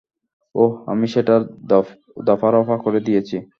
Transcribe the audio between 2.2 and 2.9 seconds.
দফারফা